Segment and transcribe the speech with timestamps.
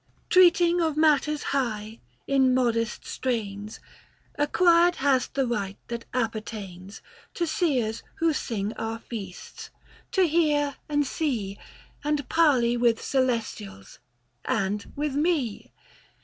[0.31, 3.79] Treating of matters high in modest strains,
[4.37, 7.03] 25 Acquired hast the right that appertains
[7.35, 9.69] To seers who sing our feasts,
[10.13, 11.59] to hear and see,
[12.03, 13.99] And parley with celestials,
[14.43, 15.71] and with me